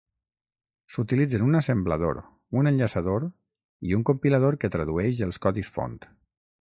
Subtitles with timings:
[0.95, 2.21] S’utilitzen un assemblador,
[2.61, 3.27] un enllaçador
[3.91, 6.01] i un compilador que tradueix els codis font.